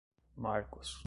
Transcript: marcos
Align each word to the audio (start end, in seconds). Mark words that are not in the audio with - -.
marcos 0.35 0.99